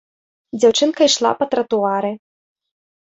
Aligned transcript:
Дзяўчынка 0.61 1.01
ішла 1.09 1.31
па 1.41 1.45
тратуары. 1.53 2.11